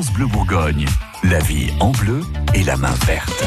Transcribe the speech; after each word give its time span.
Bleu 0.00 0.26
Bourgogne. 0.26 0.86
La 1.22 1.38
vie 1.40 1.70
en 1.78 1.90
bleu 1.90 2.22
et 2.54 2.64
la 2.64 2.78
main 2.78 2.94
verte. 3.06 3.44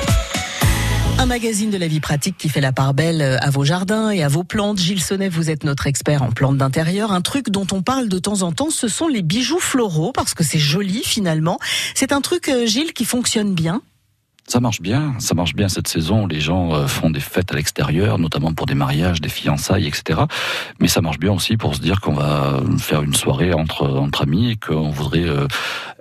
Un 1.17 1.25
magazine 1.25 1.71
de 1.71 1.77
la 1.77 1.87
vie 1.87 1.99
pratique 1.99 2.37
qui 2.37 2.49
fait 2.49 2.61
la 2.61 2.71
part 2.71 2.93
belle 2.93 3.39
à 3.41 3.49
vos 3.49 3.65
jardins 3.65 4.11
et 4.11 4.23
à 4.23 4.27
vos 4.27 4.43
plantes. 4.43 4.77
Gilles 4.77 5.01
Sonnet, 5.01 5.27
vous 5.27 5.49
êtes 5.49 5.63
notre 5.63 5.87
expert 5.87 6.21
en 6.21 6.29
plantes 6.29 6.57
d'intérieur. 6.57 7.11
Un 7.11 7.21
truc 7.21 7.49
dont 7.49 7.65
on 7.71 7.81
parle 7.81 8.09
de 8.09 8.19
temps 8.19 8.43
en 8.43 8.51
temps, 8.51 8.69
ce 8.69 8.87
sont 8.87 9.07
les 9.07 9.23
bijoux 9.23 9.59
floraux 9.59 10.11
parce 10.11 10.35
que 10.35 10.43
c'est 10.43 10.59
joli 10.59 11.01
finalement. 11.03 11.57
C'est 11.95 12.11
un 12.11 12.21
truc, 12.21 12.47
euh, 12.47 12.67
Gilles, 12.67 12.93
qui 12.93 13.05
fonctionne 13.05 13.55
bien? 13.55 13.81
Ça 14.47 14.59
marche 14.59 14.79
bien, 14.79 15.15
ça 15.17 15.33
marche 15.33 15.55
bien 15.55 15.67
cette 15.69 15.87
saison. 15.87 16.27
Les 16.27 16.39
gens 16.39 16.71
euh, 16.75 16.85
font 16.85 17.09
des 17.09 17.19
fêtes 17.19 17.51
à 17.51 17.55
l'extérieur, 17.55 18.19
notamment 18.19 18.53
pour 18.53 18.67
des 18.67 18.75
mariages, 18.75 19.19
des 19.19 19.29
fiançailles, 19.29 19.87
etc. 19.87 20.21
Mais 20.79 20.87
ça 20.87 21.01
marche 21.01 21.17
bien 21.17 21.31
aussi 21.33 21.57
pour 21.57 21.73
se 21.73 21.81
dire 21.81 21.99
qu'on 21.99 22.13
va 22.13 22.59
faire 22.77 23.01
une 23.01 23.15
soirée 23.15 23.53
entre 23.53 23.87
entre 23.87 24.21
amis 24.21 24.51
et 24.51 24.55
qu'on 24.55 24.91
voudrait 24.91 25.23
euh, 25.27 25.47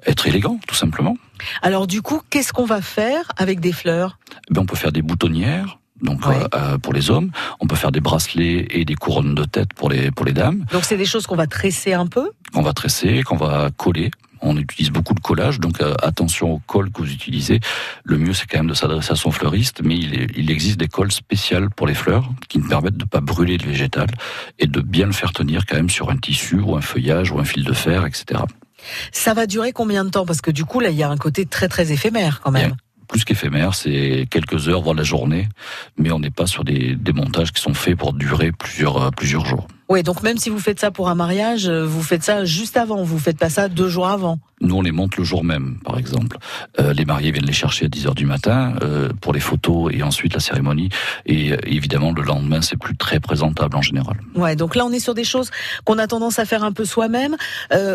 être 0.06 0.26
élégant, 0.26 0.58
tout 0.68 0.74
simplement. 0.74 1.16
Alors 1.62 1.86
du 1.86 2.02
coup, 2.02 2.20
qu'est-ce 2.28 2.52
qu'on 2.52 2.66
va 2.66 2.82
faire 2.82 3.32
avec 3.38 3.60
des 3.60 3.72
fleurs? 3.72 4.18
Ben, 4.50 4.60
on 4.60 4.66
peut 4.66 4.76
faire 4.76 4.92
des 4.92 5.00
boutonnières, 5.02 5.78
donc 6.02 6.26
Ouais. 6.26 6.36
euh, 6.54 6.76
pour 6.76 6.92
les 6.92 7.10
hommes, 7.10 7.30
on 7.60 7.66
peut 7.66 7.76
faire 7.76 7.92
des 7.92 8.00
bracelets 8.02 8.66
et 8.70 8.84
des 8.84 8.94
couronnes 8.94 9.34
de 9.34 9.44
tête 9.44 9.72
pour 9.72 9.88
les 9.88 10.10
pour 10.10 10.26
les 10.26 10.34
dames. 10.34 10.66
Donc 10.70 10.84
c'est 10.84 10.98
des 10.98 11.06
choses 11.06 11.26
qu'on 11.26 11.36
va 11.36 11.46
tresser 11.46 11.94
un 11.94 12.06
peu? 12.06 12.30
qu'on 12.52 12.62
va 12.62 12.74
tresser, 12.74 13.22
qu'on 13.22 13.36
va 13.36 13.70
coller. 13.76 14.10
On 14.46 14.56
utilise 14.58 14.90
beaucoup 14.90 15.14
de 15.14 15.20
collage, 15.20 15.58
donc 15.58 15.80
euh, 15.80 15.94
attention 16.02 16.52
au 16.52 16.58
col 16.66 16.90
que 16.92 17.00
vous 17.00 17.10
utilisez. 17.10 17.60
Le 18.04 18.18
mieux, 18.18 18.34
c'est 18.34 18.46
quand 18.46 18.58
même 18.58 18.68
de 18.68 18.74
s'adresser 18.74 19.12
à 19.12 19.16
son 19.16 19.30
fleuriste, 19.30 19.80
mais 19.82 19.96
il, 19.96 20.14
est- 20.20 20.26
il 20.36 20.50
existe 20.50 20.78
des 20.78 20.86
cols 20.88 21.10
spéciales 21.12 21.70
pour 21.70 21.86
les 21.86 21.94
fleurs 21.94 22.28
qui 22.48 22.58
nous 22.58 22.68
permettent 22.68 22.96
de 22.98 23.04
ne 23.04 23.08
pas 23.08 23.20
brûler 23.22 23.56
le 23.56 23.66
végétal 23.70 24.08
et 24.58 24.66
de 24.66 24.80
bien 24.80 25.06
le 25.06 25.12
faire 25.12 25.32
tenir 25.32 25.64
quand 25.66 25.76
même 25.76 25.88
sur 25.90 26.10
un 26.10 26.16
tissu 26.18 26.60
ou 26.60 26.76
un 26.76 26.82
feuillage 26.82 27.30
ou 27.32 27.38
un 27.40 27.44
fil 27.44 27.64
de 27.64 27.72
fer, 27.72 28.04
etc. 28.04 28.42
Ça 29.12 29.32
va 29.32 29.46
durer 29.46 29.72
combien 29.72 30.04
de 30.04 30.10
temps? 30.10 30.26
Parce 30.26 30.42
que 30.42 30.50
du 30.50 30.64
coup, 30.66 30.80
là, 30.80 30.90
il 30.90 30.96
y 30.96 31.02
a 31.02 31.08
un 31.10 31.16
côté 31.16 31.46
très 31.46 31.68
très 31.68 31.90
éphémère 31.92 32.40
quand 32.42 32.50
même. 32.50 32.76
Plus 33.08 33.24
qu'éphémère, 33.24 33.74
c'est 33.74 34.26
quelques 34.30 34.68
heures, 34.68 34.80
voire 34.82 34.94
la 34.94 35.02
journée, 35.04 35.48
mais 35.98 36.10
on 36.10 36.18
n'est 36.18 36.30
pas 36.30 36.46
sur 36.46 36.64
des, 36.64 36.96
des 36.96 37.12
montages 37.12 37.52
qui 37.52 37.62
sont 37.62 37.74
faits 37.74 37.96
pour 37.96 38.12
durer 38.12 38.50
plusieurs, 38.52 38.96
euh, 39.00 39.10
plusieurs 39.10 39.44
jours. 39.46 39.68
Oui, 39.88 40.02
donc 40.02 40.22
même 40.22 40.38
si 40.38 40.50
vous 40.50 40.58
faites 40.58 40.80
ça 40.80 40.90
pour 40.90 41.08
un 41.08 41.14
mariage, 41.14 41.68
euh, 41.68 41.84
vous 41.84 42.02
faites 42.02 42.22
ça 42.22 42.44
juste 42.44 42.76
avant. 42.76 43.02
Vous 43.02 43.18
faites 43.18 43.38
pas 43.38 43.50
ça 43.50 43.68
deux 43.68 43.88
jours 43.88 44.08
avant. 44.08 44.38
Nous, 44.60 44.76
on 44.76 44.82
les 44.82 44.92
monte 44.92 45.16
le 45.16 45.24
jour 45.24 45.44
même, 45.44 45.78
par 45.84 45.98
exemple. 45.98 46.38
Euh, 46.80 46.92
les 46.92 47.04
mariés 47.04 47.32
viennent 47.32 47.44
les 47.44 47.52
chercher 47.52 47.86
à 47.86 47.88
10 47.88 48.06
heures 48.06 48.14
du 48.14 48.24
matin 48.24 48.74
euh, 48.82 49.10
pour 49.20 49.32
les 49.32 49.40
photos 49.40 49.92
et 49.92 50.02
ensuite 50.02 50.32
la 50.32 50.40
cérémonie. 50.40 50.88
Et 51.26 51.52
euh, 51.52 51.56
évidemment, 51.66 52.12
le 52.12 52.22
lendemain, 52.22 52.62
c'est 52.62 52.78
plus 52.78 52.96
très 52.96 53.20
présentable 53.20 53.76
en 53.76 53.82
général. 53.82 54.16
Ouais, 54.34 54.56
donc 54.56 54.74
là 54.74 54.86
on 54.86 54.92
est 54.92 55.00
sur 55.00 55.14
des 55.14 55.24
choses 55.24 55.50
qu'on 55.84 55.98
a 55.98 56.06
tendance 56.06 56.38
à 56.38 56.44
faire 56.44 56.64
un 56.64 56.72
peu 56.72 56.84
soi-même. 56.84 57.36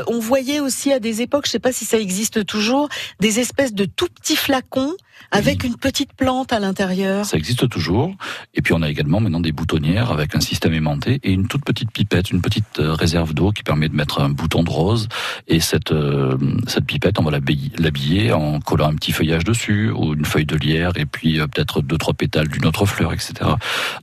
On 0.07 0.19
voyait 0.19 0.59
aussi 0.59 0.91
à 0.91 0.99
des 0.99 1.21
époques, 1.21 1.45
je 1.45 1.51
sais 1.51 1.59
pas 1.59 1.71
si 1.71 1.85
ça 1.85 1.97
existe 1.97 2.45
toujours, 2.45 2.89
des 3.19 3.39
espèces 3.39 3.73
de 3.73 3.85
tout 3.85 4.07
petits 4.07 4.35
flacons 4.35 4.93
avec 5.31 5.63
une 5.63 5.75
petite 5.75 6.13
plante 6.13 6.53
à 6.53 6.59
l'intérieur. 6.59 7.25
Ça 7.25 7.37
existe 7.37 7.69
toujours. 7.69 8.13
Et 8.53 8.61
puis, 8.61 8.73
on 8.73 8.81
a 8.81 8.89
également 8.89 9.19
maintenant 9.19 9.39
des 9.39 9.51
boutonnières 9.51 10.11
avec 10.11 10.35
un 10.35 10.39
système 10.39 10.73
aimanté 10.73 11.19
et 11.23 11.31
une 11.31 11.47
toute 11.47 11.63
petite 11.63 11.91
pipette, 11.91 12.31
une 12.31 12.41
petite 12.41 12.79
euh, 12.79 12.93
réserve 12.93 13.33
d'eau 13.33 13.51
qui 13.51 13.63
permet 13.63 13.89
de 13.89 13.95
mettre 13.95 14.21
un 14.21 14.29
bouton 14.29 14.63
de 14.63 14.69
rose. 14.69 15.07
Et 15.47 15.59
cette, 15.59 15.91
euh, 15.91 16.37
cette 16.67 16.85
pipette, 16.85 17.19
on 17.19 17.23
va 17.23 17.31
l'habiller 17.31 18.31
en 18.33 18.59
collant 18.59 18.87
un 18.89 18.95
petit 18.95 19.11
feuillage 19.11 19.43
dessus 19.43 19.91
ou 19.91 20.13
une 20.13 20.25
feuille 20.25 20.45
de 20.45 20.55
lierre 20.55 20.93
et 20.97 21.05
puis 21.05 21.39
euh, 21.39 21.47
peut-être 21.47 21.81
deux, 21.81 21.97
trois 21.97 22.13
pétales 22.13 22.47
d'une 22.47 22.65
autre 22.65 22.85
fleur, 22.85 23.13
etc. 23.13 23.33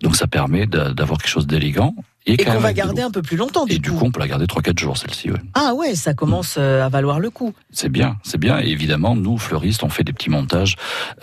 Donc, 0.02 0.16
ça 0.16 0.26
permet 0.26 0.66
d'a- 0.66 0.92
d'avoir 0.92 1.18
quelque 1.18 1.30
chose 1.30 1.46
d'élégant. 1.46 1.94
Et 2.26 2.36
qu'on 2.36 2.58
va 2.58 2.72
garder 2.72 3.02
un 3.02 3.10
peu 3.10 3.22
plus 3.22 3.36
longtemps 3.36 3.66
du 3.66 3.74
Et 3.74 3.78
du 3.78 3.90
coup. 3.92 4.00
on 4.04 4.10
peut 4.10 4.18
la 4.20 4.26
garder 4.28 4.46
3-4 4.46 4.78
jours, 4.78 4.96
celle-ci. 4.96 5.30
ouais. 5.30 5.38
Ah 5.54 5.74
ouais, 5.74 5.94
ça 5.94 6.12
commence 6.14 6.56
euh, 6.58 6.84
à 6.84 6.88
valoir 6.88 7.20
le 7.20 7.30
coup. 7.30 7.54
C'est 7.70 7.88
bien, 7.88 8.16
c'est 8.24 8.38
bien. 8.38 8.58
Et 8.60 8.66
évidemment, 8.68 9.14
nous, 9.14 9.38
fleuristes, 9.38 9.82
on 9.84 9.88
fait 9.88 10.02
des 10.04 10.12
petits 10.12 10.30
montages 10.30 10.74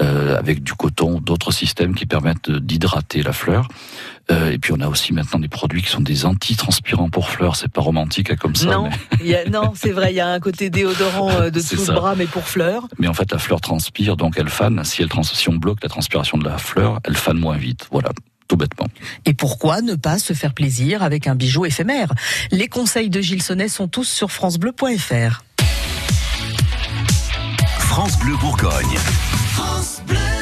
euh, 0.01 0.37
avec 0.37 0.63
du 0.63 0.73
coton, 0.73 1.19
d'autres 1.19 1.51
systèmes 1.51 1.93
qui 1.93 2.05
permettent 2.05 2.49
d'hydrater 2.49 3.21
la 3.21 3.33
fleur. 3.33 3.67
Euh, 4.31 4.51
et 4.51 4.57
puis, 4.57 4.71
on 4.71 4.79
a 4.79 4.87
aussi 4.87 5.11
maintenant 5.11 5.39
des 5.39 5.49
produits 5.49 5.81
qui 5.81 5.89
sont 5.89 5.99
des 5.99 6.25
antitranspirants 6.25 7.09
pour 7.09 7.29
fleurs. 7.29 7.57
C'est 7.57 7.67
pas 7.69 7.81
romantique 7.81 8.31
hein, 8.31 8.35
comme 8.39 8.55
ça. 8.55 8.67
non, 8.67 8.89
Mais, 8.89 9.17
il 9.19 9.27
y 9.27 9.35
a- 9.35 9.49
non, 9.49 9.73
c'est 9.75 9.91
vrai, 9.91 10.13
il 10.13 10.15
y 10.15 10.21
a 10.21 10.29
un 10.29 10.39
côté 10.39 10.69
déodorant 10.69 11.31
euh, 11.31 11.49
de 11.49 11.59
ça. 11.59 11.75
le 11.75 11.99
bras, 11.99 12.15
mais 12.15 12.27
pour 12.27 12.47
fleurs. 12.47 12.87
mais 12.97 13.07
en 13.09 13.13
fait, 13.13 13.29
la 13.31 13.39
fleur 13.39 13.59
transpire, 13.59 14.15
donc 14.15 14.35
elle 14.37 14.47
fane. 14.49 14.81
Si, 14.85 15.01
elle 15.01 15.09
trans 15.09 15.23
si 15.23 15.49
on 15.49 15.55
bloque 15.55 15.79
la 15.83 15.89
transpiration 15.89 16.37
de 16.37 16.45
la 16.45 16.57
fleur, 16.57 16.99
elle 17.03 17.15
fane 17.17 17.37
moins 17.37 17.57
vite. 17.57 17.87
Voilà, 17.91 18.09
tout 18.47 18.57
bêtement. 18.57 18.87
Et 19.25 19.33
pourquoi 19.33 19.81
ne 19.81 19.95
pas 19.95 20.19
se 20.19 20.33
faire 20.33 20.53
plaisir 20.53 21.03
avec 21.03 21.27
un 21.27 21.35
bijou 21.35 21.65
éphémère? 21.65 22.13
Les 22.51 22.67
conseils 22.67 23.09
de 23.09 23.21
Gilles 23.21 23.43
Sonnet 23.43 23.67
sont 23.67 23.87
tous 23.87 24.05
sur 24.07 24.31
francebleu.fr. 24.31 25.43
France 27.79 28.17
Bleu 28.19 28.35
Bourgogne. 28.37 28.97
France 29.53 30.01
Bleu. 30.07 30.32